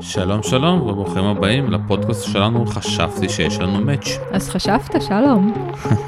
[0.00, 4.18] שלום שלום וברוכים הבאים לפודקאסט שלנו חשבתי שיש לנו מאץ'.
[4.32, 5.54] אז חשבת, שלום.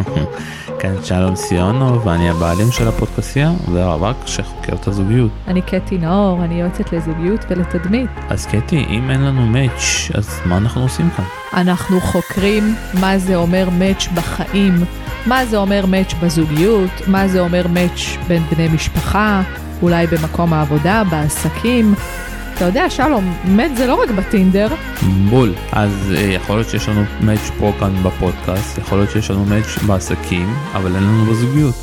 [0.81, 5.31] כן, שלום סיונו ואני הבעלים של הפודקאסיה ורווק שחוקר את הזוגיות.
[5.47, 8.11] אני קטי נאור, אני יועצת לזוגיות ולתדמית.
[8.29, 11.25] אז קטי, אם אין לנו מאץ', אז מה אנחנו עושים כאן?
[11.55, 14.75] אנחנו חוקרים מה זה אומר מאץ' בחיים,
[15.27, 19.43] מה זה אומר מאץ' בזוגיות, מה זה אומר מאץ' בין בני משפחה,
[19.83, 21.95] אולי במקום העבודה, בעסקים.
[22.61, 24.69] אתה יודע, שלום, מאץ' זה לא רק בטינדר.
[25.31, 25.55] בול.
[25.73, 29.79] אז אה, יכול להיות שיש לנו מאץ' פה כאן בפודקאסט, יכול להיות שיש לנו מאץ'
[29.87, 31.75] בעסקים, אבל אין לנו בזוגיות.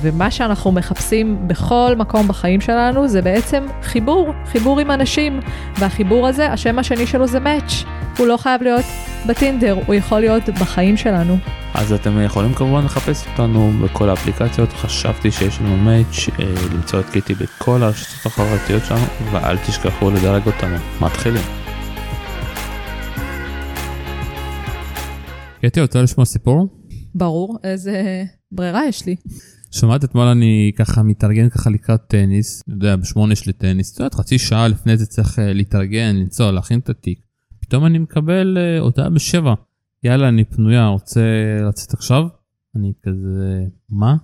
[0.00, 5.40] ומה שאנחנו מחפשים בכל מקום בחיים שלנו זה בעצם חיבור, חיבור עם אנשים.
[5.78, 7.84] והחיבור הזה, השם השני שלו זה מאץ'.
[8.18, 8.84] הוא לא חייב להיות
[9.26, 11.36] בטינדר, הוא יכול להיות בחיים שלנו.
[11.74, 17.10] אז אתם יכולים כמובן לחפש אותנו בכל האפליקציות, חשבתי שיש לנו מאץ', אה, למצוא את
[17.10, 20.76] קיטי בכל הרשתות החברתיות שלנו, ואל תשכחו לדרג אותנו.
[21.00, 21.42] מתחילים.
[25.62, 26.68] קטי, רוצה לשמוע סיפור?
[27.14, 29.16] ברור, איזה ברירה יש לי.
[29.70, 34.00] שמעת אתמול אני ככה מתארגן ככה לקראת טניס, אתה יודע, בשמונה יש לי טניס, את
[34.00, 37.29] יודעת, חצי שעה לפני זה צריך אה, להתארגן, לנסוע, להכין את התיק.
[37.70, 39.54] פתאום אני מקבל אה, הודעה בשבע,
[40.02, 41.20] יאללה, אני פנויה, רוצה
[41.68, 42.22] לצאת עכשיו?
[42.76, 44.16] אני כזה, מה?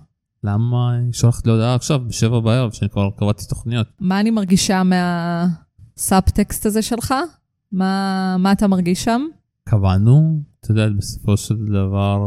[0.43, 3.87] למה היא שולחת לי הודעה עכשיו, בשבע בערב, שאני כבר קבעתי תוכניות?
[3.99, 7.13] מה אני מרגישה מהסאבטקסט הזה שלך?
[7.71, 9.21] מה, מה אתה מרגיש שם?
[9.63, 12.19] קבענו, אתה יודע, בסופו של דבר,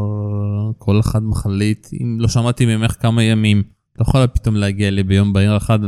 [0.79, 3.63] כל אחד מחליט, אם לא שמעתי ממך כמה ימים,
[3.99, 5.79] לא יכולה פתאום להגיע לי ביום בהיר אחד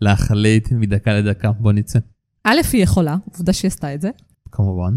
[0.00, 1.98] ולהחליט מדקה לדקה, בוא נצא.
[2.44, 4.10] א', היא יכולה, עובדה שהיא עשתה את זה.
[4.52, 4.96] כמובן.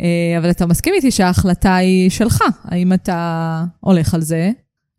[0.00, 2.40] אה, אבל אתה מסכים איתי שההחלטה היא שלך.
[2.64, 4.50] האם אתה הולך על זה?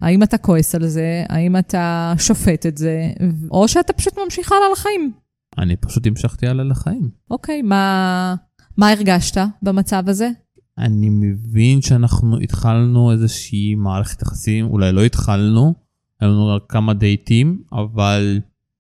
[0.02, 1.24] האם אתה כועס על זה?
[1.30, 3.12] האם אתה שופט את זה?
[3.52, 5.12] או שאתה פשוט ממשיך הלאה לחיים.
[5.58, 7.10] אני פשוט המשכתי הלאה לחיים.
[7.32, 8.36] אוקיי, מה,
[8.78, 10.30] מה הרגשת במצב הזה?
[10.78, 15.74] אני מבין שאנחנו התחלנו איזושהי מערכת יחסים, אולי לא התחלנו,
[16.22, 18.40] היו לנו רק כמה דייטים, אבל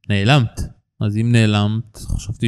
[0.09, 0.61] נעלמת.
[1.01, 2.47] אז אם נעלמת, חשבתי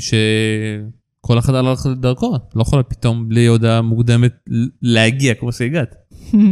[1.25, 4.31] שכל אחד הלך לדרכו, לא יכולה פתאום בלי הודעה מוקדמת
[4.81, 5.95] להגיע כמו שהגעת.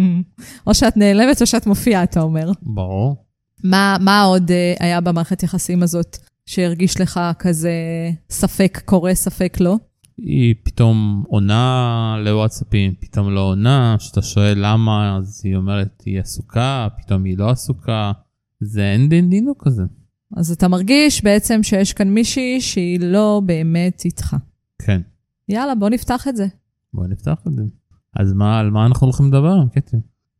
[0.67, 2.51] או שאת נעלמת או שאת מופיעה, אתה אומר.
[2.61, 3.25] ברור.
[3.63, 7.71] מה, מה עוד uh, היה במערכת יחסים הזאת שהרגיש לך כזה
[8.29, 9.77] ספק קורה, ספק לא?
[10.17, 16.87] היא פתאום עונה לוואטסאפים, פתאום לא עונה, כשאתה שואל למה, אז היא אומרת היא עסוקה,
[16.97, 18.11] פתאום היא לא עסוקה,
[18.61, 19.83] זה אין דין דינו כזה.
[20.37, 24.35] אז אתה מרגיש בעצם שיש כאן מישהי שהיא לא באמת איתך.
[24.81, 25.01] כן,
[25.49, 26.47] יאללה, בוא נפתח את זה.
[26.93, 27.63] בואי נפתח את זה.
[28.19, 29.97] אז מה, על מה אנחנו הולכים לדבר, קטי?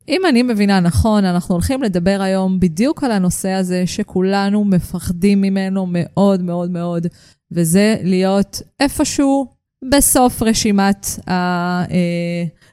[0.08, 5.86] אם אני מבינה נכון, אנחנו הולכים לדבר היום בדיוק על הנושא הזה שכולנו מפחדים ממנו
[5.90, 7.08] מאוד מאוד מאוד,
[7.52, 9.48] וזה להיות איפשהו
[9.92, 11.08] בסוף רשימת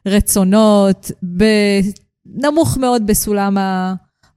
[0.07, 1.11] הרצונות,
[2.27, 3.57] נמוך מאוד בסולם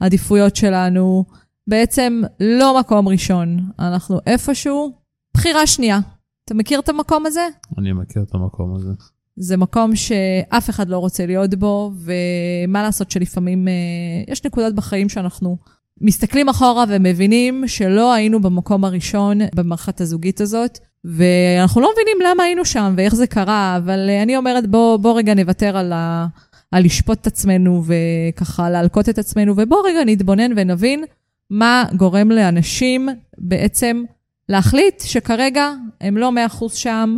[0.02, 1.26] העדיפויות שלנו,
[1.68, 4.92] בעצם לא מקום ראשון, אנחנו איפשהו
[5.34, 6.00] בחירה שנייה.
[6.46, 7.48] אתה מכיר את המקום הזה?
[7.78, 8.92] אני מכיר את המקום הזה.
[9.36, 13.74] זה מקום שאף אחד לא רוצה להיות בו, ומה לעשות שלפעמים אה,
[14.28, 15.58] יש נקודות בחיים שאנחנו
[16.02, 22.66] מסתכלים אחורה ומבינים שלא היינו במקום הראשון במערכת הזוגית הזאת, ואנחנו לא מבינים למה היינו
[22.66, 26.28] שם ואיך זה קרה, אבל אה, אני אומרת, בוא, בוא רגע נוותר על, ה,
[26.72, 31.04] על לשפוט את עצמנו וככה להלקות את עצמנו, ובוא רגע נתבונן ונבין
[31.50, 34.04] מה גורם לאנשים בעצם
[34.50, 35.72] להחליט שכרגע
[36.02, 36.32] הם לא
[36.62, 37.18] 100% שם,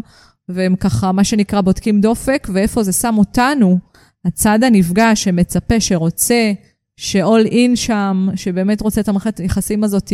[0.50, 3.80] והם ככה, מה שנקרא, בודקים דופק, ואיפה זה שם אותנו,
[4.25, 6.53] הצד הנפגע שמצפה, שרוצה,
[6.97, 10.14] ש-all in שם, שבאמת רוצה את המערכת היחסים הזאת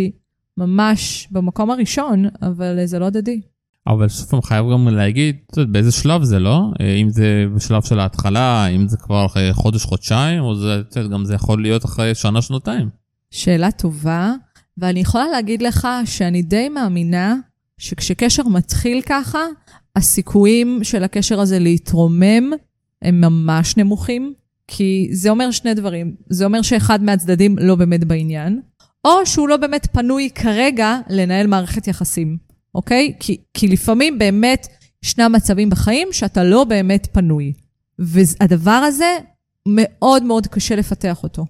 [0.57, 3.41] ממש במקום הראשון, אבל זה לא הדדי.
[3.87, 6.71] אבל סוף אני חייב גם להגיד, את יודעת, באיזה שלב זה לא?
[6.81, 11.25] אה, אם זה בשלב של ההתחלה, אם זה כבר אחרי חודש, חודשיים, או זה, גם
[11.25, 12.89] זה יכול להיות אחרי שנה, שנתיים.
[13.31, 14.33] שאלה טובה,
[14.81, 17.35] ואני יכולה להגיד לך שאני די מאמינה
[17.77, 19.39] שכשקשר מתחיל ככה,
[19.95, 22.51] הסיכויים של הקשר הזה להתרומם
[23.01, 24.33] הם ממש נמוכים,
[24.67, 26.15] כי זה אומר שני דברים.
[26.29, 28.61] זה אומר שאחד מהצדדים לא באמת בעניין,
[29.05, 32.37] או שהוא לא באמת פנוי כרגע לנהל מערכת יחסים,
[32.75, 33.13] אוקיי?
[33.19, 34.67] כי, כי לפעמים באמת
[35.03, 37.53] ישנם מצבים בחיים שאתה לא באמת פנוי.
[37.99, 39.17] והדבר הזה,
[39.67, 41.45] מאוד מאוד קשה לפתח אותו.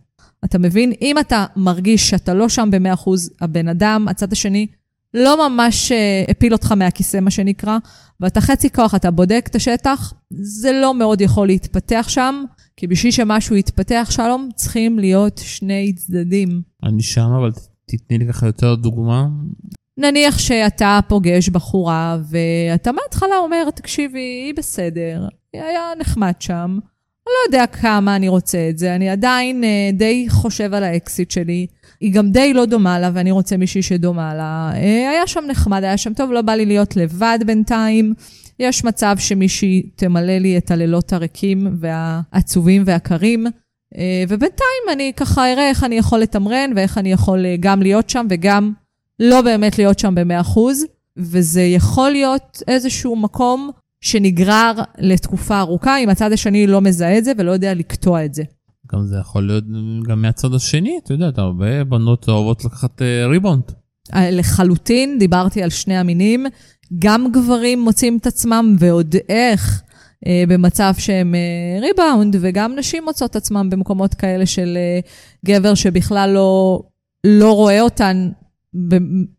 [0.45, 0.93] אתה מבין?
[1.01, 3.09] אם אתה מרגיש שאתה לא שם ב-100%,
[3.41, 4.67] הבן אדם, הצד השני,
[5.13, 7.77] לא ממש אה, הפיל אותך מהכיסא, מה שנקרא,
[8.19, 12.43] ואתה חצי כוח, אתה בודק את השטח, זה לא מאוד יכול להתפתח שם,
[12.77, 16.61] כי בשביל שמשהו יתפתח, שלום, צריכים להיות שני צדדים.
[16.83, 17.51] אני שם, אבל
[17.85, 19.27] תתני לי ככה יותר דוגמה.
[19.97, 26.79] נניח שאתה פוגש בחורה, ואתה מההתחלה אומר, תקשיבי, היא בסדר, היא היה נחמד שם,
[27.27, 31.31] אני לא יודע כמה אני רוצה את זה, אני עדיין אה, די חושב על האקסיט
[31.31, 31.67] שלי.
[32.01, 34.71] היא גם די לא דומה לה, ואני רוצה מישהי שדומה לה.
[34.75, 38.13] אה, היה שם נחמד, היה שם טוב, לא בא לי להיות לבד בינתיים.
[38.59, 43.47] יש מצב שמישהי תמלא לי את הלילות הריקים והעצובים והקרים.
[43.97, 48.09] אה, ובינתיים אני ככה אראה איך אני יכול לתמרן ואיך אני יכול אה, גם להיות
[48.09, 48.73] שם וגם
[49.19, 50.59] לא באמת להיות שם ב-100%.
[51.17, 53.71] וזה יכול להיות איזשהו מקום
[54.01, 58.43] שנגרר לתקופה ארוכה, אם הצד השני לא מזהה את זה ולא יודע לקטוע את זה.
[58.93, 59.63] גם זה יכול להיות
[60.07, 63.63] גם מהצד השני, אתה יודע, הרבה בנות אוהבות לקחת ריבונד.
[64.13, 66.45] אה, לחלוטין, דיברתי על שני המינים.
[66.99, 69.81] גם גברים מוצאים את עצמם, ועוד איך,
[70.27, 74.99] אה, במצב שהם אה, ריבאונד, וגם נשים מוצאות את עצמם במקומות כאלה של אה,
[75.45, 76.81] גבר שבכלל לא,
[77.23, 78.29] לא רואה אותן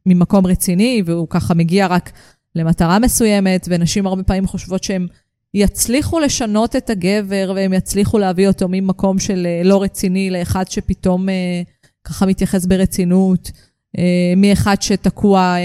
[0.06, 2.12] ממקום רציני, והוא ככה מגיע רק
[2.56, 5.06] למטרה מסוימת, ונשים הרבה פעמים חושבות שהם
[5.54, 11.28] יצליחו לשנות את הגבר, והם יצליחו להביא אותו ממקום של אה, לא רציני לאחד שפתאום
[11.28, 11.62] אה,
[12.04, 13.50] ככה מתייחס ברצינות.
[13.98, 15.58] אה, מאחד שתקוע אה,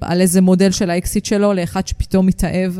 [0.00, 2.72] על איזה מודל של האקסיט שלו, לאחד שפתאום מתאהב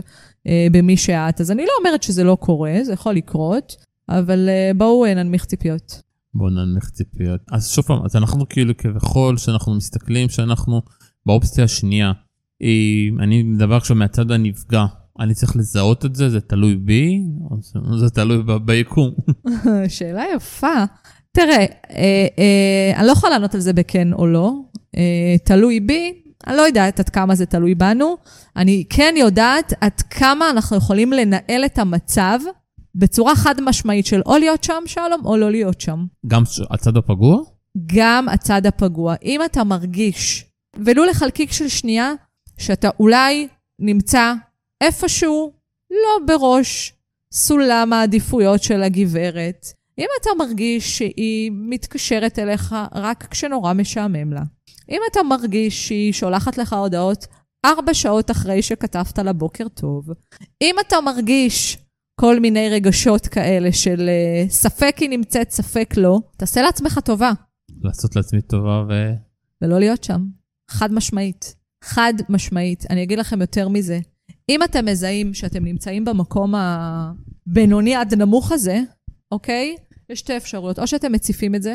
[0.46, 1.40] אה, במי שאת.
[1.40, 3.76] אז אני לא אומרת שזה לא קורה, זה יכול לקרות,
[4.08, 6.02] אבל בואו ננמיך ציפיות.
[6.34, 7.40] בואו ננמיך ציפיות.
[7.52, 10.82] אז שוב פעם, אז אנחנו כאילו כבכל שאנחנו מסתכלים שאנחנו
[11.26, 12.12] באופציה השנייה,
[13.20, 14.84] אני מדבר עכשיו מהצד הנפגע.
[15.20, 17.56] אני צריך לזהות את זה, זה תלוי בי, או
[17.98, 19.10] זה תלוי ביקום?
[19.88, 20.84] שאלה יפה.
[21.32, 21.66] תראה, אה,
[22.38, 24.52] אה, אני לא יכולה לענות על זה בכן או לא.
[24.96, 28.16] אה, תלוי בי, אני לא יודעת עד כמה זה תלוי בנו.
[28.56, 32.38] אני כן יודעת עד כמה אנחנו יכולים לנהל את המצב
[32.94, 36.04] בצורה חד משמעית של או להיות שם, שלום, או לא להיות שם.
[36.26, 37.38] גם הצד הפגוע?
[37.86, 39.14] גם הצד הפגוע.
[39.24, 40.44] אם אתה מרגיש,
[40.84, 42.12] ולו לחלקיק של שנייה,
[42.62, 43.48] שאתה אולי
[43.78, 44.34] נמצא
[44.80, 45.52] איפשהו
[45.90, 46.94] לא בראש
[47.32, 49.66] סולם העדיפויות של הגברת,
[49.98, 54.42] אם אתה מרגיש שהיא מתקשרת אליך רק כשנורא משעמם לה,
[54.90, 57.26] אם אתה מרגיש שהיא שולחת לך הודעות
[57.64, 60.08] ארבע שעות אחרי שכתבת לה בוקר טוב,
[60.62, 61.78] אם אתה מרגיש
[62.20, 67.32] כל מיני רגשות כאלה של uh, ספק היא נמצאת, ספק לא, תעשה לעצמך טובה.
[67.82, 68.92] לעשות לעצמי טובה ו...
[69.62, 70.26] ולא להיות שם.
[70.70, 71.61] חד משמעית.
[71.82, 72.84] חד משמעית.
[72.90, 74.00] אני אגיד לכם יותר מזה.
[74.48, 78.80] אם אתם מזהים שאתם נמצאים במקום הבינוני עד נמוך הזה,
[79.32, 79.76] אוקיי?
[80.10, 80.78] יש שתי אפשרויות.
[80.78, 81.74] או שאתם מציפים את זה,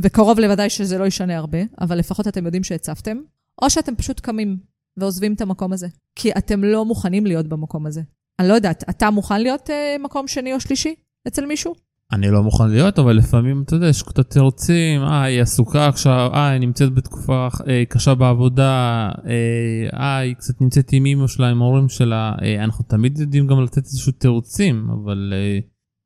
[0.00, 3.18] וקרוב לוודאי שזה לא ישנה הרבה, אבל לפחות אתם יודעים שהצפתם,
[3.62, 4.56] או שאתם פשוט קמים
[4.96, 5.88] ועוזבים את המקום הזה.
[6.14, 8.02] כי אתם לא מוכנים להיות במקום הזה.
[8.38, 10.94] אני לא יודעת, אתה מוכן להיות אה, מקום שני או שלישי
[11.28, 11.74] אצל מישהו?
[12.12, 16.30] אני לא מוכן להיות, אבל לפעמים, אתה יודע, יש קצת תירוצים, אה, היא עסוקה עכשיו,
[16.34, 21.48] אה, היא נמצאת בתקופה אה, קשה בעבודה, אה, אה, היא קצת נמצאת עם אמא שלה,
[21.48, 25.58] עם ההורים שלה, אה, אנחנו תמיד יודעים גם לתת איזשהו תירוצים, אבל אה,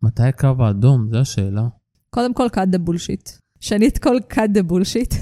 [0.02, 1.08] מתי הקו האדום?
[1.12, 1.62] זו השאלה.
[2.10, 3.38] קודם כל, cut the bullshit.
[3.60, 5.14] שנית כל cut the bullshit.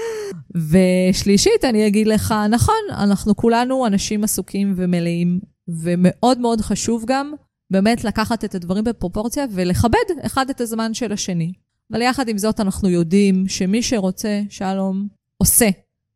[0.70, 7.32] ושלישית, אני אגיד לך, נכון, אנחנו כולנו אנשים עסוקים ומלאים, ומאוד מאוד חשוב גם
[7.70, 11.52] באמת לקחת את הדברים בפרופורציה ולכבד אחד את הזמן של השני.
[11.92, 15.68] אבל יחד עם זאת, אנחנו יודעים שמי שרוצה, שלום, עושה,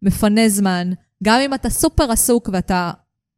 [0.02, 2.90] מפנה זמן, גם אם אתה סופר עסוק ואתה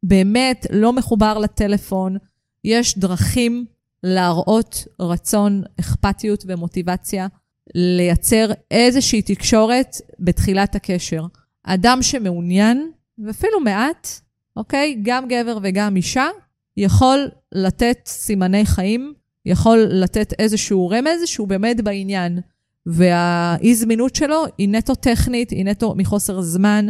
[0.03, 2.17] באמת לא מחובר לטלפון,
[2.63, 3.65] יש דרכים
[4.03, 7.27] להראות רצון, אכפתיות ומוטיבציה,
[7.75, 11.25] לייצר איזושהי תקשורת בתחילת הקשר.
[11.63, 12.91] אדם שמעוניין,
[13.25, 14.07] ואפילו מעט,
[14.55, 14.99] אוקיי?
[15.03, 16.27] גם גבר וגם אישה,
[16.77, 19.13] יכול לתת סימני חיים,
[19.45, 22.39] יכול לתת איזשהו רמז שהוא באמת בעניין.
[22.85, 26.85] והאי-זמינות שלו היא נטו טכנית, היא נטו מחוסר זמן,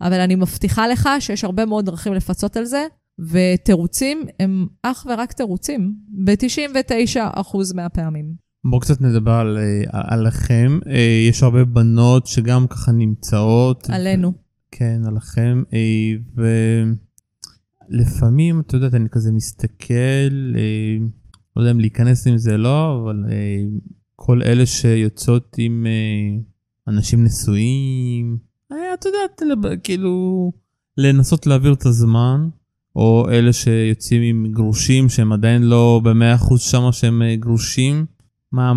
[0.00, 2.86] אבל אני מבטיחה לך שיש הרבה מאוד דרכים לפצות על זה,
[3.18, 5.94] ותירוצים הם אך ורק תירוצים,
[6.24, 8.48] ב-99% מהפעמים.
[8.64, 10.78] בואו קצת נדבר על, אה, עליכם.
[10.86, 13.90] אה, יש הרבה בנות שגם ככה נמצאות.
[13.90, 14.28] עלינו.
[14.28, 14.32] ו...
[14.70, 15.62] כן, עליכם.
[15.72, 16.42] אה,
[17.90, 20.28] ולפעמים, את יודעת, אני כזה מסתכל,
[21.56, 23.24] לא יודע אם להיכנס עם זה לא, אבל
[24.16, 25.86] כל אלה שיוצאות עם
[26.88, 29.42] אנשים נשואים, את יודעת,
[29.82, 30.52] כאילו,
[30.96, 32.48] לנסות להעביר את הזמן.
[32.98, 38.06] או אלה שיוצאים עם גרושים שהם עדיין לא במאה אחוז שמה שהם אה, גרושים.
[38.52, 38.72] מה,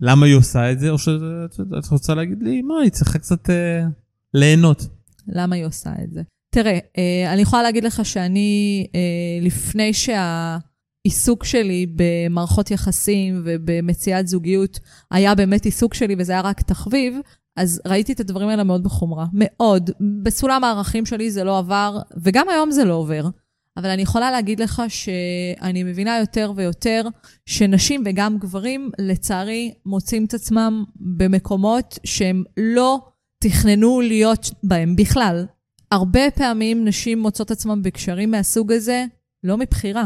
[0.00, 0.90] למה היא עושה את זה?
[0.90, 3.86] או שאת רוצה להגיד לי, מה, היא צריכה קצת אה,
[4.34, 4.88] ליהנות.
[5.28, 6.22] למה היא עושה את זה?
[6.54, 9.00] תראה, אה, אני יכולה להגיד לך שאני, אה,
[9.46, 14.80] לפני שהעיסוק שלי במערכות יחסים ובמציאת זוגיות
[15.10, 17.18] היה באמת עיסוק שלי וזה היה רק תחביב,
[17.56, 19.26] אז ראיתי את הדברים האלה מאוד בחומרה.
[19.32, 19.90] מאוד.
[20.22, 23.28] בסולם הערכים שלי זה לא עבר, וגם היום זה לא עובר.
[23.76, 27.02] אבל אני יכולה להגיד לך שאני מבינה יותר ויותר
[27.46, 32.98] שנשים וגם גברים, לצערי, מוצאים את עצמם במקומות שהם לא
[33.38, 35.46] תכננו להיות בהם בכלל.
[35.94, 39.04] הרבה פעמים נשים מוצאות עצמם בקשרים מהסוג הזה,
[39.44, 40.04] לא מבחירה.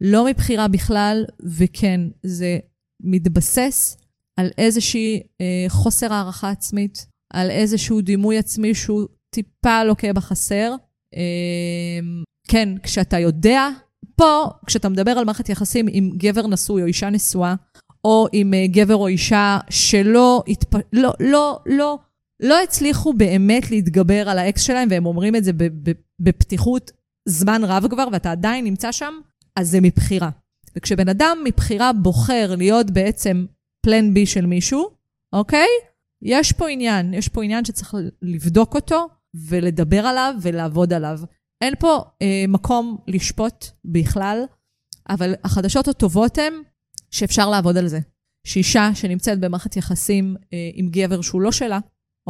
[0.00, 1.24] לא מבחירה בכלל,
[1.58, 2.58] וכן, זה
[3.00, 3.96] מתבסס
[4.36, 10.74] על איזושהי אה, חוסר הערכה עצמית, על איזשהו דימוי עצמי שהוא טיפה לוקה בחסר.
[11.16, 12.00] אה,
[12.48, 13.68] כן, כשאתה יודע,
[14.16, 17.54] פה, כשאתה מדבר על מערכת יחסים עם גבר נשוי או אישה נשואה,
[18.04, 20.74] או עם uh, גבר או אישה שלא התפ...
[20.92, 21.98] לא, לא, לא,
[22.40, 25.52] לא הצליחו באמת להתגבר על האקס שלהם, והם אומרים את זה
[26.20, 26.90] בפתיחות
[27.28, 29.14] זמן רב כבר, ואתה עדיין נמצא שם,
[29.56, 30.30] אז זה מבחירה.
[30.76, 33.46] וכשבן אדם מבחירה בוחר להיות בעצם
[33.86, 34.90] פלן בי של מישהו,
[35.32, 35.68] אוקיי?
[36.22, 41.20] יש פה עניין, יש פה עניין שצריך לבדוק אותו ולדבר עליו ולעבוד עליו.
[41.60, 44.44] אין פה אה, מקום לשפוט בכלל,
[45.08, 46.52] אבל החדשות הטובות הן
[47.10, 48.00] שאפשר לעבוד על זה.
[48.46, 51.78] שאישה שנמצאת במערכת יחסים אה, עם גבר שהוא לא שלה,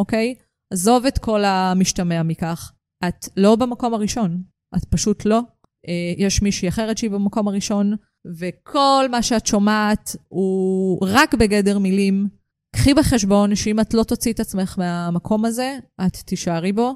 [0.01, 0.35] אוקיי?
[0.73, 2.73] עזוב את כל המשתמע מכך.
[3.09, 4.43] את לא במקום הראשון,
[4.77, 5.41] את פשוט לא.
[5.89, 7.95] אה, יש מישהי אחרת שהיא במקום הראשון,
[8.39, 12.29] וכל מה שאת שומעת הוא רק בגדר מילים.
[12.77, 16.95] קחי בחשבון שאם את לא תוציא את עצמך מהמקום הזה, את תישארי בו.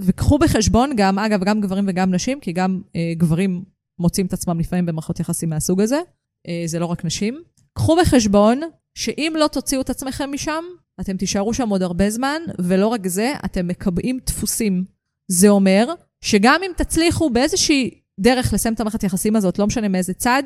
[0.00, 3.64] וקחו בחשבון גם, אגב, גם גברים וגם נשים, כי גם אה, גברים
[4.00, 6.00] מוצאים את עצמם לפעמים במערכות יחסים מהסוג הזה,
[6.48, 7.42] אה, זה לא רק נשים.
[7.74, 8.60] קחו בחשבון
[8.94, 10.64] שאם לא תוציאו את עצמכם משם,
[11.00, 14.84] אתם תישארו שם עוד הרבה זמן, ולא רק זה, אתם מקבעים דפוסים.
[15.28, 15.86] זה אומר
[16.24, 17.90] שגם אם תצליחו באיזושהי
[18.20, 20.42] דרך לסיים את המערכת יחסים הזאת, לא משנה מאיזה צד,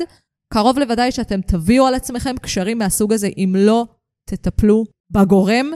[0.53, 3.87] קרוב לוודאי שאתם תביאו על עצמכם קשרים מהסוג הזה, אם לא
[4.29, 5.67] תטפלו בגורם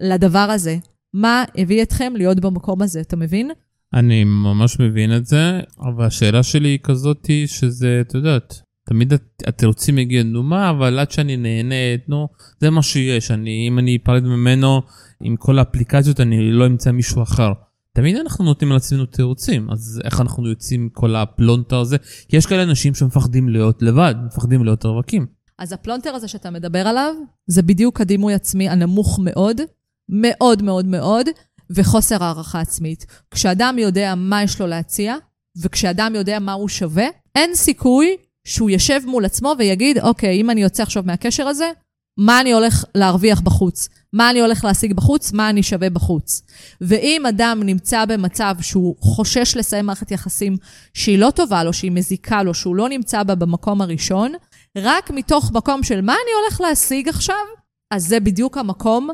[0.00, 0.76] לדבר הזה.
[1.14, 3.50] מה הביא אתכם להיות במקום הזה, אתה מבין?
[3.94, 9.12] אני ממש מבין את זה, אבל השאלה שלי היא כזאת שזה, את יודעת, תמיד
[9.46, 12.28] התירוצים יגידו, מה, אבל עד שאני נהנית, נו,
[12.60, 14.82] זה מה שיש, אני, אם אני אפרד ממנו
[15.20, 17.52] עם כל האפליקציות, אני לא אמצא מישהו אחר.
[17.92, 21.96] תמיד אנחנו נותנים על עצמנו תירוצים, אז איך אנחנו יוצאים מכל הפלונטר הזה?
[22.28, 25.26] כי יש כאלה אנשים שמפחדים להיות לבד, מפחדים להיות רווקים.
[25.58, 27.14] אז הפלונטר הזה שאתה מדבר עליו,
[27.46, 29.60] זה בדיוק הדימוי עצמי הנמוך מאוד,
[30.08, 31.26] מאוד מאוד מאוד,
[31.70, 33.06] וחוסר הערכה עצמית.
[33.30, 35.16] כשאדם יודע מה יש לו להציע,
[35.62, 40.62] וכשאדם יודע מה הוא שווה, אין סיכוי שהוא יושב מול עצמו ויגיד, אוקיי, אם אני
[40.62, 41.70] יוצא עכשיו מהקשר הזה,
[42.18, 43.88] מה אני הולך להרוויח בחוץ?
[44.12, 45.32] מה אני הולך להשיג בחוץ?
[45.32, 46.42] מה אני שווה בחוץ?
[46.80, 50.56] ואם אדם נמצא במצב שהוא חושש לסיים מערכת יחסים
[50.94, 54.32] שהיא לא טובה לו, שהיא מזיקה לו, שהוא לא נמצא בה במקום הראשון,
[54.78, 57.44] רק מתוך מקום של מה אני הולך להשיג עכשיו,
[57.94, 59.08] אז זה בדיוק המקום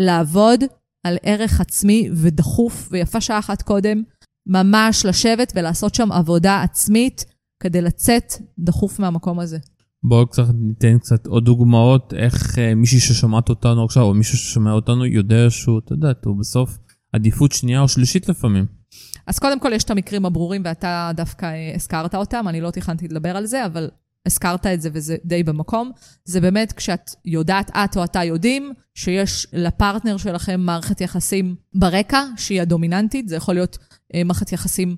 [0.00, 0.64] לעבוד
[1.06, 4.02] על ערך עצמי ודחוף, ויפה שעה אחת קודם,
[4.48, 7.24] ממש לשבת ולעשות שם עבודה עצמית
[7.62, 9.58] כדי לצאת דחוף מהמקום הזה.
[10.04, 14.72] בואו קצת ניתן קצת עוד דוגמאות איך אה, מישהי ששומעת אותנו עכשיו, או מישהו ששומע
[14.72, 16.78] אותנו, יודע שהוא, אתה יודע, הוא בסוף
[17.12, 18.66] עדיפות שנייה או שלישית לפעמים.
[19.26, 23.08] אז קודם כל יש את המקרים הברורים ואתה דווקא אה, הזכרת אותם, אני לא תכננתי
[23.08, 23.90] לדבר על זה, אבל
[24.26, 25.90] הזכרת את זה וזה די במקום,
[26.24, 32.62] זה באמת כשאת יודעת, את או אתה יודעים, שיש לפרטנר שלכם מערכת יחסים ברקע, שהיא
[32.62, 33.78] הדומיננטית, זה יכול להיות
[34.14, 34.96] אה, מערכת יחסים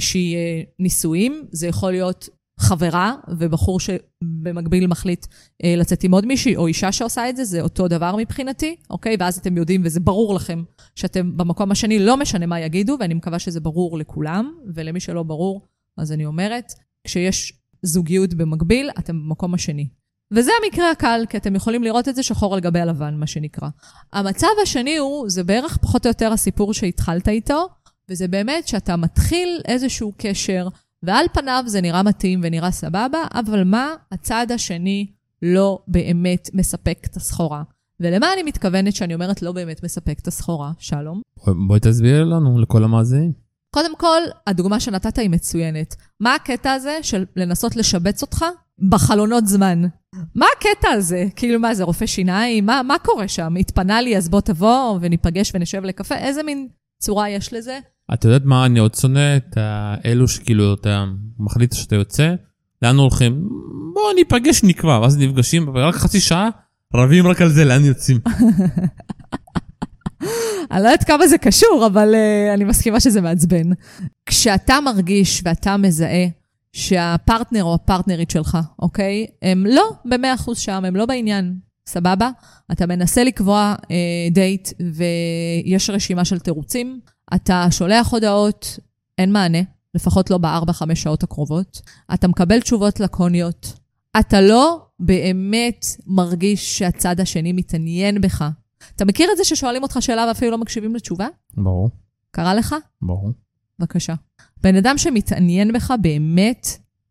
[0.00, 2.28] שהיא אה, נישואים, זה יכול להיות
[2.60, 5.26] חברה ובחור שבמקביל מחליט
[5.64, 9.16] אה, לצאת עם עוד מישהי, או אישה שעושה את זה, זה אותו דבר מבחינתי, אוקיי?
[9.20, 10.62] ואז אתם יודעים, וזה ברור לכם
[10.94, 15.66] שאתם במקום השני, לא משנה מה יגידו, ואני מקווה שזה ברור לכולם, ולמי שלא ברור,
[15.96, 16.72] אז אני אומרת,
[17.04, 17.52] כשיש
[17.82, 19.88] זוגיות במקביל, אתם במקום השני.
[20.32, 23.68] וזה המקרה הקל, כי אתם יכולים לראות את זה שחור על גבי הלבן, מה שנקרא.
[24.12, 27.68] המצב השני הוא, זה בערך פחות או יותר הסיפור שהתחלת איתו,
[28.10, 30.68] וזה באמת שאתה מתחיל איזשהו קשר,
[31.02, 35.06] ועל פניו זה נראה מתאים ונראה סבבה, אבל מה, הצד השני
[35.42, 37.62] לא באמת מספק את הסחורה.
[38.00, 41.22] ולמה אני מתכוונת שאני אומרת לא באמת מספק את הסחורה, שלום?
[41.66, 43.32] בואי תסביר לנו, לכל המאזינים.
[43.70, 45.96] קודם כל, הדוגמה שנתת היא מצוינת.
[46.20, 48.44] מה הקטע הזה של לנסות לשבץ אותך
[48.88, 49.82] בחלונות זמן?
[50.34, 51.24] מה הקטע הזה?
[51.36, 52.66] כאילו, מה זה, רופא שיניים?
[52.66, 53.54] מה, מה קורה שם?
[53.56, 56.14] התפנה לי, אז בוא תבוא וניפגש ונשב לקפה?
[56.14, 56.68] איזה מין
[57.02, 57.78] צורה יש לזה?
[58.14, 59.36] את יודעת מה אני עוד שונא?
[59.36, 61.04] את האלו שכאילו אתה
[61.38, 62.34] מחליט שאתה יוצא,
[62.82, 63.48] לאן הולכים?
[63.94, 66.48] בוא ניפגש נקבע, ואז נפגשים, ורק חצי שעה
[66.94, 68.18] רבים רק על זה, לאן יוצאים.
[70.70, 73.70] אני לא יודעת כמה זה קשור, אבל uh, אני מסכימה שזה מעצבן.
[74.26, 76.26] כשאתה מרגיש ואתה מזהה
[76.72, 79.26] שהפרטנר או הפרטנרית שלך, אוקיי?
[79.42, 81.54] הם לא ב-100% שם, הם לא בעניין.
[81.88, 82.30] סבבה?
[82.72, 83.96] אתה מנסה לקבוע אה,
[84.30, 87.00] דייט ויש רשימה של תירוצים,
[87.34, 88.78] אתה שולח הודעות,
[89.18, 89.58] אין מענה,
[89.94, 91.80] לפחות לא בארבע-חמש שעות הקרובות.
[92.14, 93.72] אתה מקבל תשובות לקוניות.
[94.20, 98.44] אתה לא באמת מרגיש שהצד השני מתעניין בך.
[98.96, 101.26] אתה מכיר את זה ששואלים אותך שאלה ואפילו לא מקשיבים לתשובה?
[101.54, 101.90] ברור,
[102.30, 102.74] קרה לך?
[103.02, 103.32] ברור.
[103.78, 104.14] בבקשה.
[104.62, 106.66] בן אדם שמתעניין בך באמת,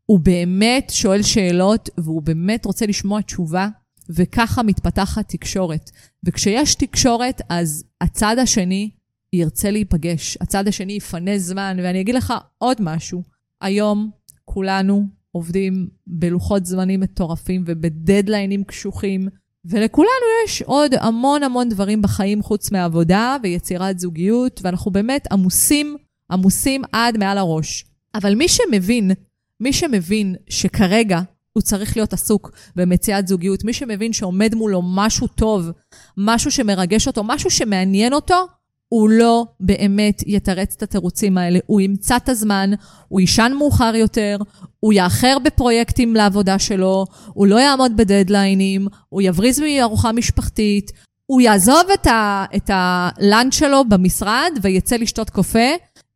[0.06, 3.68] הוא באמת שואל שאלות והוא באמת רוצה לשמוע תשובה,
[4.10, 5.92] וככה מתפתחת תקשורת.
[6.26, 8.90] וכשיש תקשורת, אז הצד השני
[9.34, 13.24] ירצה להיפגש, הצד השני יפנה זמן, ואני אגיד לך עוד משהו.
[13.62, 14.12] היום
[14.46, 19.28] כולנו עובדים בלוחות זמנים מטורפים ובדדליינים קשוחים,
[19.66, 25.98] ולכולנו יש עוד המון המון דברים בחיים חוץ מעבודה ויצירת זוגיות, ואנחנו באמת עמוסים,
[26.32, 27.86] עמוסים עד מעל הראש.
[28.16, 29.12] אבל מי שמבין,
[29.60, 31.22] מי שמבין שכרגע
[31.54, 35.72] הוא צריך להיות עסוק במציאת זוגיות, מי שמבין שעומד מולו משהו טוב,
[36.18, 38.46] משהו שמרגש אותו, משהו שמעניין אותו,
[38.90, 41.60] הוא לא באמת יתרץ את התירוצים האלה.
[41.66, 42.72] הוא ימצא את הזמן,
[43.08, 44.38] הוא יישן מאוחר יותר,
[44.80, 50.92] הוא יאחר בפרויקטים לעבודה שלו, הוא לא יעמוד בדדליינים, הוא יבריז מארוחה משפחתית,
[51.26, 55.70] הוא יעזוב את, ה, את הלאנץ' שלו במשרד ויצא לשתות קופה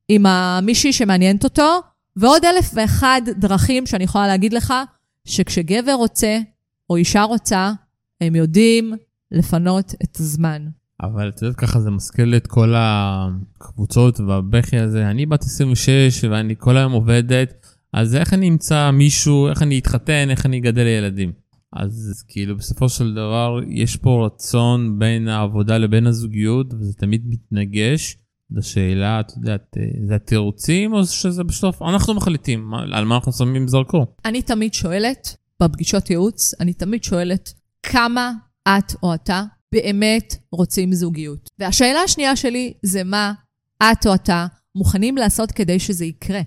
[0.09, 0.25] עם
[0.63, 1.79] מישהי שמעניינת אותו,
[2.15, 4.73] ועוד אלף ואחד דרכים שאני יכולה להגיד לך,
[5.25, 6.39] שכשגבר רוצה
[6.89, 7.71] או אישה רוצה,
[8.21, 8.93] הם יודעים
[9.31, 10.80] לפנות את הזמן.
[11.01, 15.09] אבל את יודעת ככה זה מזכיר את כל הקבוצות והבכי הזה.
[15.09, 20.27] אני בת 26 ואני כל היום עובדת, אז איך אני אמצא מישהו, איך אני אתחתן,
[20.29, 21.31] איך אני אגדל ילדים.
[21.73, 28.17] אז כאילו בסופו של דבר יש פה רצון בין העבודה לבין הזוגיות וזה תמיד מתנגש.
[28.55, 29.77] לשאלה, את יודעת,
[30.07, 34.15] זה התירוצים או שזה בסוף אנחנו מחליטים על מה אנחנו שמים זרקור.
[34.25, 37.53] אני תמיד שואלת, בפגישות ייעוץ, אני תמיד שואלת,
[37.83, 38.31] כמה
[38.67, 39.43] את או אתה
[39.73, 41.49] באמת רוצים זוגיות?
[41.59, 43.33] והשאלה השנייה שלי זה מה
[43.83, 46.41] את או אתה מוכנים לעשות כדי שזה יקרה.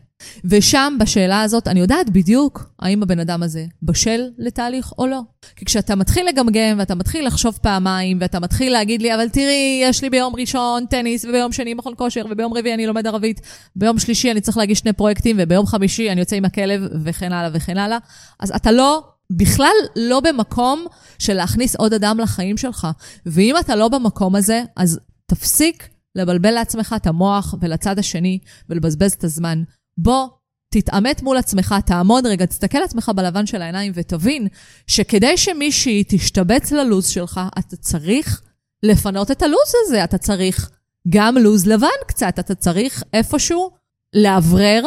[0.45, 5.21] ושם, בשאלה הזאת, אני יודעת בדיוק האם הבן אדם הזה בשל לתהליך או לא.
[5.57, 10.02] כי כשאתה מתחיל לגמגם, ואתה מתחיל לחשוב פעמיים, ואתה מתחיל להגיד לי, אבל תראי, יש
[10.02, 13.41] לי ביום ראשון טניס, וביום שני מכון כושר, וביום רביעי אני לומד ערבית,
[13.76, 17.50] ביום שלישי אני צריך להגיש שני פרויקטים, וביום חמישי אני יוצא עם הכלב, וכן הלאה
[17.52, 17.99] וכן הלאה,
[18.41, 20.87] אז אתה לא בכלל לא במקום
[21.19, 22.87] של להכניס עוד אדם לחיים שלך.
[23.26, 29.25] ואם אתה לא במקום הזה, אז תפסיק לבלבל לעצמך את המוח ולצד השני ולבזבז את
[29.25, 29.63] הזמן.
[29.99, 30.28] בוא,
[30.75, 34.49] תתעמת מול עצמך, תעמוד רגע, תסתכל לעצמך בלבן של העיניים ותבין
[34.87, 38.43] שכדי שמישהי תשתבץ ללו"ז שלך, אתה צריך
[38.82, 40.71] לפנות את הלו"ז הזה, אתה צריך
[41.08, 43.71] גם לו"ז לבן קצת, אתה צריך איפשהו
[44.15, 44.82] לאוורר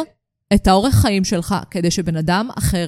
[0.54, 2.86] את האורך חיים שלך כדי שבן אדם אחר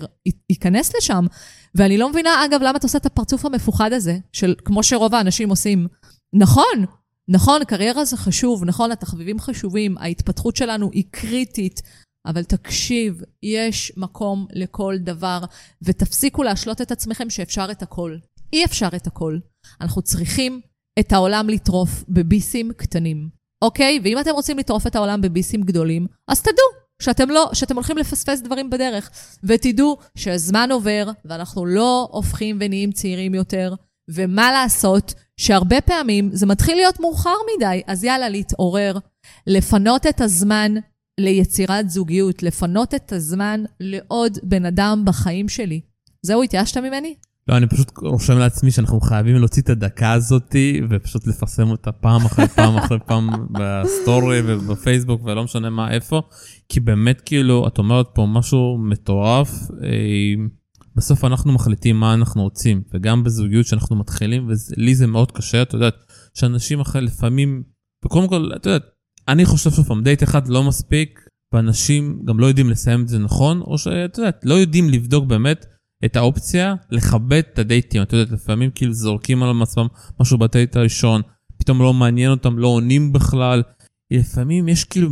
[0.51, 1.27] ייכנס לשם.
[1.75, 5.51] ואני לא מבינה, אגב, למה אתה עושה את הפרצוף המפוחד הזה, של כמו שרוב האנשים
[5.51, 5.87] עושים.
[6.35, 6.85] נכון,
[7.29, 11.83] נכון, קריירה זה חשוב, נכון, התחביבים חשובים, ההתפתחות שלנו היא קריטית,
[12.27, 15.41] אבל תקשיב, יש מקום לכל דבר,
[15.83, 18.17] ותפסיקו להשלות את עצמכם שאפשר את הכל.
[18.53, 19.39] אי אפשר את הכל.
[19.81, 20.61] אנחנו צריכים
[20.99, 23.29] את העולם לטרוף בביסים קטנים,
[23.63, 24.01] אוקיי?
[24.05, 28.41] ואם אתם רוצים לטרוף את העולם בביסים גדולים, אז תדעו שאתם לא, שאתם הולכים לפספס
[28.41, 29.11] דברים בדרך.
[29.45, 33.75] ותדעו שהזמן עובר, ואנחנו לא הופכים ונהיים צעירים יותר,
[34.11, 38.99] ומה לעשות, שהרבה פעמים זה מתחיל להיות מאוחר מדי, אז יאללה, להתעורר,
[39.47, 40.75] לפנות את הזמן
[41.21, 45.81] ליצירת זוגיות, לפנות את הזמן לעוד בן אדם בחיים שלי.
[46.23, 47.15] זהו, התייאשת ממני?
[47.49, 52.25] לא, אני פשוט רושם לעצמי שאנחנו חייבים להוציא את הדקה הזאתי ופשוט לפרסם אותה פעם
[52.27, 56.23] אחרי פעם אחרי פעם בסטורי ובפייסבוק ולא משנה מה איפה,
[56.69, 59.51] כי באמת כאילו, את אומרת פה משהו מטורף.
[59.83, 60.35] אה,
[60.97, 65.75] בסוף אנחנו מחליטים מה אנחנו רוצים, וגם בזוגיות שאנחנו מתחילים, ולי זה מאוד קשה, את
[65.75, 65.95] יודעת,
[66.35, 67.63] שאנשים אחרי לפעמים,
[68.05, 68.83] וקודם כל, את יודעת,
[69.29, 71.21] אני חושב שוב פעם, דייט אחד לא מספיק,
[71.55, 75.67] ואנשים גם לא יודעים לסיים את זה נכון, או שאת יודעת, לא יודעים לבדוק באמת
[76.05, 78.03] את האופציה לכבד את הדייטים.
[78.03, 79.87] את יודעת, לפעמים כאילו זורקים על עצמם
[80.21, 81.23] משהו בדייט הראשון,
[81.59, 83.63] פתאום לא מעניין אותם, לא עונים בכלל.
[84.11, 85.11] לפעמים יש כאילו,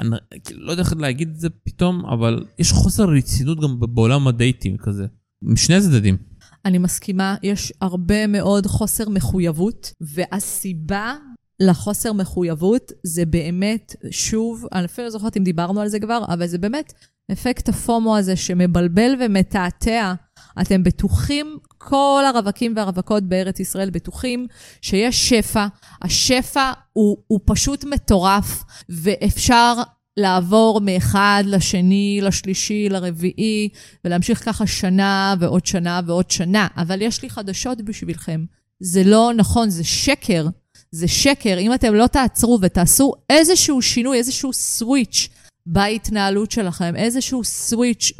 [0.00, 4.28] אני כאילו לא יודע איך להגיד את זה פתאום, אבל יש חוסר רצינות גם בעולם
[4.28, 5.06] הדייטים כזה,
[5.42, 6.16] משני הצדדים.
[6.64, 11.14] אני מסכימה, יש הרבה מאוד חוסר מחויבות, והסיבה
[11.60, 16.46] לחוסר מחויבות זה באמת, שוב, אני אפילו לא זוכרת אם דיברנו על זה כבר, אבל
[16.46, 16.92] זה באמת
[17.32, 20.14] אפקט הפומו הזה שמבלבל ומתעתע.
[20.60, 24.46] אתם בטוחים, כל הרווקים והרווקות בארץ ישראל בטוחים
[24.82, 25.66] שיש שפע.
[26.02, 29.74] השפע הוא, הוא פשוט מטורף, ואפשר
[30.16, 33.68] לעבור מאחד לשני, לשלישי, לרביעי,
[34.04, 36.66] ולהמשיך ככה שנה ועוד שנה ועוד שנה.
[36.76, 38.44] אבל יש לי חדשות בשבילכם.
[38.80, 40.46] זה לא נכון, זה שקר.
[40.90, 41.58] זה שקר.
[41.58, 45.28] אם אתם לא תעצרו ותעשו איזשהו שינוי, איזשהו סוויץ'
[45.70, 48.12] בהתנהלות שלכם, איזשהו סוויץ'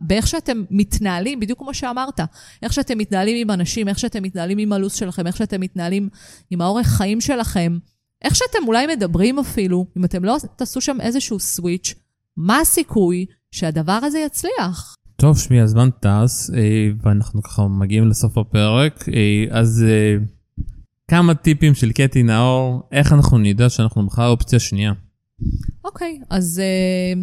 [0.00, 2.20] באיך שאתם מתנהלים, בדיוק כמו שאמרת,
[2.62, 6.08] איך שאתם מתנהלים עם אנשים, איך שאתם מתנהלים עם הלו"ז שלכם, איך שאתם מתנהלים
[6.50, 7.78] עם האורך חיים שלכם,
[8.22, 11.94] איך שאתם אולי מדברים אפילו, אם אתם לא תעשו שם איזשהו סוויץ',
[12.36, 14.96] מה הסיכוי שהדבר הזה יצליח?
[15.16, 20.16] טוב, שמי, הזמן טס, אה, ואנחנו ככה מגיעים לסוף הפרק, אה, אז אה,
[21.08, 24.92] כמה טיפים של קטי נאור, איך אנחנו נדע שאנחנו בכלל אופציה שנייה.
[25.84, 27.18] אוקיי, okay, אז uh,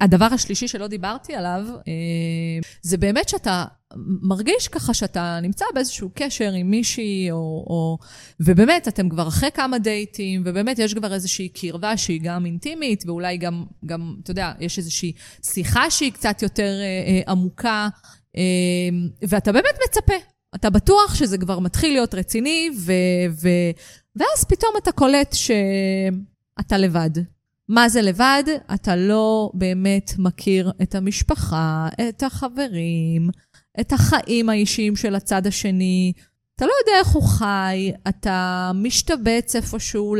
[0.00, 3.64] הדבר השלישי שלא דיברתי עליו, uh, זה באמת שאתה
[4.22, 7.98] מרגיש ככה שאתה נמצא באיזשהו קשר עם מישהי, או, או...
[8.40, 13.36] ובאמת, אתם כבר אחרי כמה דייטים, ובאמת יש כבר איזושהי קרבה שהיא גם אינטימית, ואולי
[13.36, 17.88] גם, גם אתה יודע, יש איזושהי שיחה שהיא קצת יותר uh, uh, עמוקה,
[18.36, 18.38] uh,
[19.28, 20.14] ואתה באמת מצפה.
[20.54, 22.92] אתה בטוח שזה כבר מתחיל להיות רציני, ו,
[23.42, 23.48] ו,
[24.16, 27.10] ואז פתאום אתה קולט שאתה לבד.
[27.68, 28.42] מה זה לבד?
[28.74, 33.30] אתה לא באמת מכיר את המשפחה, את החברים,
[33.80, 36.12] את החיים האישיים של הצד השני.
[36.56, 40.16] אתה לא יודע איך הוא חי, אתה משתבץ איפשהו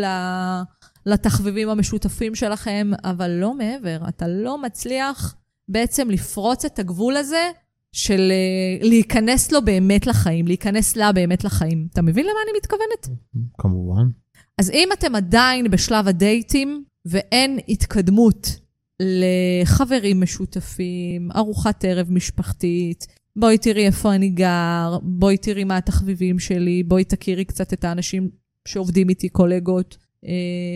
[1.06, 3.98] לתחביבים המשותפים שלכם, אבל לא מעבר.
[4.08, 5.36] אתה לא מצליח
[5.68, 7.50] בעצם לפרוץ את הגבול הזה
[7.92, 11.88] של אה, להיכנס לו באמת לחיים, להיכנס לה באמת לחיים.
[11.92, 13.20] אתה מבין למה אני מתכוונת?
[13.58, 14.04] כמובן.
[14.58, 18.60] אז אם אתם עדיין בשלב הדייטים, ואין התקדמות
[19.00, 26.82] לחברים משותפים, ארוחת ערב משפחתית, בואי תראי איפה אני גר, בואי תראי מה התחביבים שלי,
[26.82, 28.30] בואי תכירי קצת את האנשים
[28.68, 30.32] שעובדים איתי, קולגות, אה,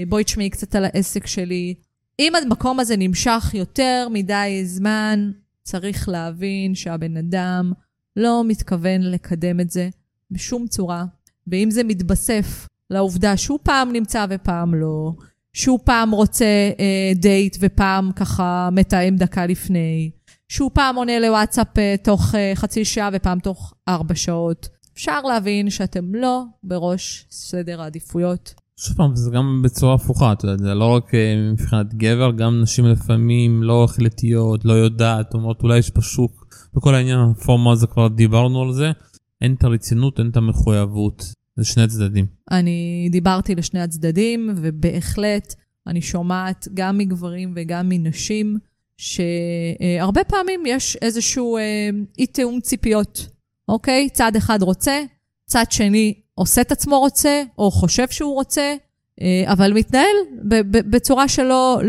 [0.09, 1.75] בואי תשמעי קצת על העסק שלי.
[2.19, 5.31] אם המקום הזה נמשך יותר מדי זמן,
[5.63, 7.73] צריך להבין שהבן אדם
[8.17, 9.89] לא מתכוון לקדם את זה
[10.31, 11.05] בשום צורה.
[11.47, 15.13] ואם זה מתבסף לעובדה שהוא פעם נמצא ופעם לא,
[15.53, 20.11] שהוא פעם רוצה אה, דייט ופעם ככה מתאם דקה לפני,
[20.49, 24.69] שהוא פעם עונה לוואטסאפ אה, תוך אה, חצי שעה ופעם תוך ארבע שעות.
[24.95, 28.55] אפשר להבין שאתם לא בראש סדר העדיפויות.
[28.77, 32.61] שוב פעם, זה גם בצורה הפוכה, אתה יודע, זה לא רק אה, מבחינת גבר, גם
[32.61, 38.09] נשים לפעמים לא החלטיות, לא יודעת, אומרות אולי יש בשוק, וכל העניין הפורמה הזה כבר
[38.09, 38.91] דיברנו על זה,
[39.41, 41.25] אין את הרצינות, אין את המחויבות.
[41.61, 42.27] זה שני צדדים.
[42.51, 45.55] אני דיברתי לשני הצדדים, ובהחלט
[45.87, 48.59] אני שומעת גם מגברים וגם מנשים,
[48.97, 51.63] שהרבה פעמים יש איזשהו אה,
[52.19, 53.27] אי תיאום ציפיות,
[53.69, 54.09] אוקיי?
[54.13, 55.03] צד אחד רוצה,
[55.47, 58.75] צד שני עושה את עצמו רוצה, או חושב שהוא רוצה,
[59.21, 60.17] אה, אבל מתנהל
[60.71, 61.81] בצורה שלא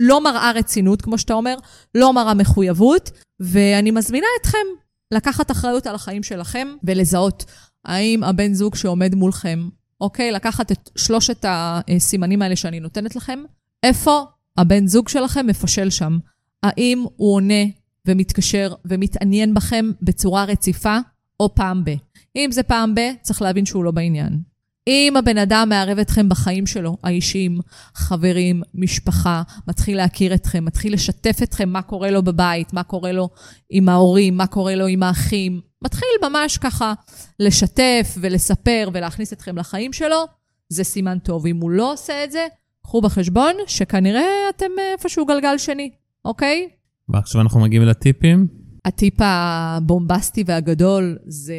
[0.00, 1.56] לא מראה רצינות, כמו שאתה אומר,
[1.94, 3.10] לא מראה מחויבות,
[3.40, 4.66] ואני מזמינה אתכם
[5.14, 7.44] לקחת אחריות על החיים שלכם ולזהות
[7.84, 9.68] האם הבן זוג שעומד מולכם,
[10.00, 13.38] אוקיי, לקחת את שלושת הסימנים האלה שאני נותנת לכם,
[13.82, 14.24] איפה
[14.58, 16.18] הבן זוג שלכם מפשל שם?
[16.62, 17.64] האם הוא עונה
[18.06, 20.98] ומתקשר ומתעניין בכם בצורה רציפה,
[21.40, 21.90] או פעם ב?
[22.36, 24.40] אם זה פעם ב, צריך להבין שהוא לא בעניין.
[24.88, 27.60] אם הבן אדם מערב אתכם בחיים שלו, האישיים,
[27.94, 33.28] חברים, משפחה, מתחיל להכיר אתכם, מתחיל לשתף אתכם מה קורה לו בבית, מה קורה לו
[33.70, 36.92] עם ההורים, מה קורה לו עם האחים, מתחיל ממש ככה
[37.38, 40.24] לשתף ולספר ולהכניס אתכם לחיים שלו,
[40.68, 41.46] זה סימן טוב.
[41.46, 42.46] אם הוא לא עושה את זה,
[42.82, 45.90] קחו בחשבון שכנראה אתם איפשהו גלגל שני,
[46.24, 46.68] אוקיי?
[47.08, 48.46] ועכשיו אנחנו מגיעים לטיפים.
[48.84, 51.54] הטיפ הבומבסטי והגדול זה,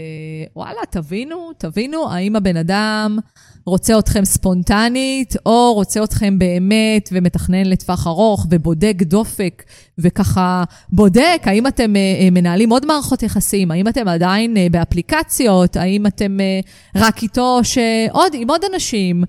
[0.56, 3.18] וואלה, תבינו, תבינו האם הבן אדם
[3.70, 9.64] רוצה אתכם ספונטנית, או רוצה אתכם באמת ומתכנן לטווח ארוך ובודק דופק,
[9.98, 16.08] וככה בודק האם אתם uh, מנהלים עוד מערכות יחסים, האם אתם עדיין uh, באפליקציות, האם
[16.08, 16.38] אתם
[16.96, 19.24] רק איתו, שעוד, עם עוד אנשים.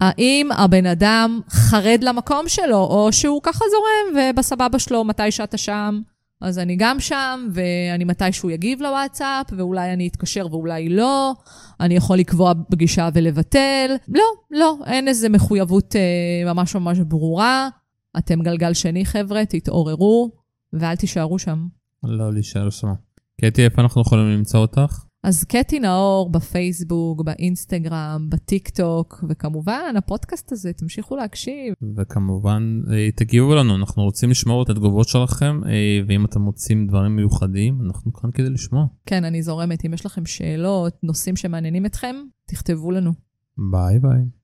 [0.00, 6.00] האם הבן אדם חרד למקום שלו, או שהוא ככה זורם ובסבבה שלו מתי שאתה שם.
[6.40, 11.34] אז אני גם שם, ואני מתישהו יגיב לוואטסאפ, ואולי אני אתקשר ואולי לא.
[11.80, 13.90] אני יכול לקבוע פגישה ולבטל.
[14.08, 17.68] לא, לא, אין איזו מחויבות אה, ממש ממש ברורה.
[18.18, 20.30] אתם גלגל שני, חבר'ה, תתעוררו,
[20.72, 21.66] ואל תישארו שם.
[22.02, 22.88] לא להישאר שם.
[23.40, 25.05] קטי, איפה אנחנו יכולים למצוא אותך?
[25.26, 31.74] אז קטי נאור בפייסבוק, באינסטגרם, בטיק טוק, וכמובן, הפודקאסט הזה, תמשיכו להקשיב.
[31.96, 37.16] וכמובן, אה, תגיבו לנו, אנחנו רוצים לשמור את התגובות שלכם, אה, ואם אתם מוצאים דברים
[37.16, 38.86] מיוחדים, אנחנו כאן כדי לשמוע.
[39.06, 39.84] כן, אני זורמת.
[39.84, 43.12] אם יש לכם שאלות, נושאים שמעניינים אתכם, תכתבו לנו.
[43.70, 44.35] ביי ביי.